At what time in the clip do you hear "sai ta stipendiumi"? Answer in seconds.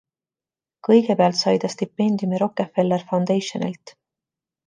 1.41-2.41